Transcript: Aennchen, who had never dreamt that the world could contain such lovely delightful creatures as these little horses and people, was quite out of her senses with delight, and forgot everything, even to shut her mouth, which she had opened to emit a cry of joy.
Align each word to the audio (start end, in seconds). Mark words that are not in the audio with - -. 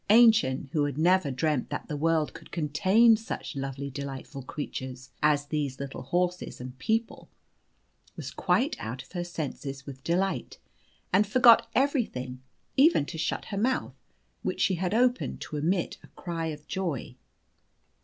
Aennchen, 0.09 0.67
who 0.71 0.85
had 0.85 0.97
never 0.97 1.29
dreamt 1.29 1.69
that 1.69 1.87
the 1.87 1.95
world 1.95 2.33
could 2.33 2.51
contain 2.51 3.15
such 3.15 3.55
lovely 3.55 3.91
delightful 3.91 4.41
creatures 4.41 5.11
as 5.21 5.45
these 5.45 5.79
little 5.79 6.01
horses 6.01 6.59
and 6.59 6.75
people, 6.79 7.29
was 8.15 8.31
quite 8.31 8.75
out 8.79 9.03
of 9.03 9.11
her 9.11 9.23
senses 9.23 9.85
with 9.85 10.03
delight, 10.03 10.57
and 11.13 11.27
forgot 11.27 11.69
everything, 11.75 12.41
even 12.75 13.05
to 13.05 13.19
shut 13.19 13.45
her 13.53 13.57
mouth, 13.59 13.93
which 14.41 14.59
she 14.61 14.73
had 14.73 14.95
opened 14.95 15.39
to 15.39 15.55
emit 15.55 15.99
a 16.01 16.07
cry 16.19 16.47
of 16.47 16.65
joy. 16.67 17.15